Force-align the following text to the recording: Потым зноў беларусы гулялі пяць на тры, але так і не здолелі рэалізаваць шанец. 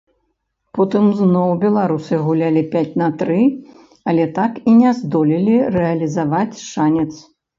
Потым 0.77 1.03
зноў 1.19 1.49
беларусы 1.63 2.13
гулялі 2.29 2.63
пяць 2.73 2.95
на 3.03 3.09
тры, 3.19 3.37
але 4.13 4.25
так 4.39 4.57
і 4.71 4.75
не 4.81 4.91
здолелі 5.01 5.55
рэалізаваць 5.79 6.61
шанец. 6.71 7.09